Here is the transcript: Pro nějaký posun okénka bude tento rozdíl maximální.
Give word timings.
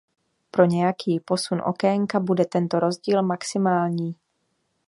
Pro 0.51 0.65
nějaký 0.65 1.19
posun 1.19 1.61
okénka 1.65 2.19
bude 2.19 2.45
tento 2.45 2.79
rozdíl 2.79 3.23
maximální. 3.23 4.15